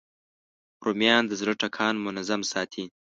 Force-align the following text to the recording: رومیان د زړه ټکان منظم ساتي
رومیان 0.85 1.23
د 1.27 1.31
زړه 1.39 1.53
ټکان 1.61 1.95
منظم 2.05 2.41
ساتي 2.51 2.85